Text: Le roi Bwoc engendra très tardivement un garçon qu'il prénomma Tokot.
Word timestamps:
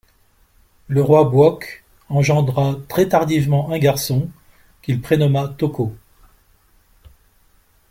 Le 0.87 1.03
roi 1.03 1.25
Bwoc 1.29 1.85
engendra 2.09 2.75
très 2.89 3.07
tardivement 3.07 3.69
un 3.69 3.77
garçon 3.77 4.31
qu'il 4.81 4.99
prénomma 4.99 5.47
Tokot. 5.49 5.93